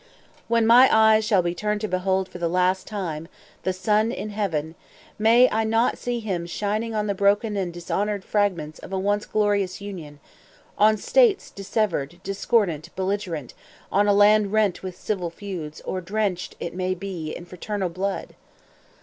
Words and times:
"When 0.47 0.65
my 0.65 0.89
eyes 0.91 1.23
shall 1.23 1.43
be 1.43 1.53
turned 1.53 1.79
to 1.81 1.87
behold, 1.87 2.27
for 2.27 2.39
the 2.39 2.47
last 2.47 2.87
time, 2.87 3.27
the 3.61 3.71
sun 3.71 4.11
in 4.11 4.31
heaven, 4.31 4.73
may 5.19 5.47
I 5.51 5.63
not 5.63 5.99
see 5.99 6.19
him 6.19 6.47
shining 6.47 6.95
on 6.95 7.05
the 7.05 7.13
broken 7.13 7.55
and 7.55 7.71
dishonored 7.71 8.25
fragments 8.25 8.79
of 8.79 8.91
a 8.91 8.97
once 8.97 9.27
glorious 9.27 9.79
Union; 9.79 10.19
on 10.75 10.97
states 10.97 11.51
dissevered, 11.51 12.19
discordant, 12.23 12.89
belligerent, 12.95 13.53
on 13.91 14.07
a 14.07 14.13
land 14.15 14.51
rent 14.51 14.81
with 14.81 14.97
civil 14.97 15.29
feuds, 15.29 15.81
or 15.81 16.01
drenched, 16.01 16.55
it 16.59 16.73
may 16.73 16.95
be, 16.95 17.31
in 17.35 17.45
fraternal 17.45 17.89
blood! 17.89 18.33